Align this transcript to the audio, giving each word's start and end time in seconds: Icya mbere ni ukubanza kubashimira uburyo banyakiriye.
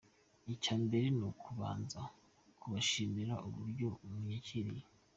Icya 0.53 0.75
mbere 0.83 1.07
ni 1.17 1.23
ukubanza 1.31 1.99
kubashimira 2.59 3.33
uburyo 3.47 3.89
banyakiriye. 4.09 4.85